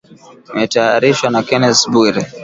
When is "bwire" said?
1.91-2.21